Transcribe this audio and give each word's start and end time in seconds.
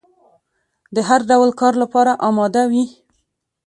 د 0.95 0.97
هر 1.09 1.21
ډول 1.29 1.49
کار 1.61 1.73
لپاره 1.83 2.11
اماده 2.27 2.63
وي. 2.71 2.85